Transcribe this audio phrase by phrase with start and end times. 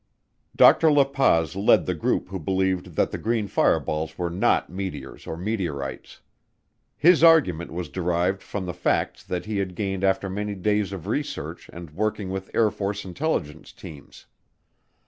[0.55, 0.91] Dr.
[0.91, 5.37] La Paz led the group who believed that the green fireballs were not meteors or
[5.37, 6.21] meteorites.
[6.97, 11.05] His argument was derived from the facts that he had gained after many days of
[11.05, 14.25] research and working with Air Force intelligence teams.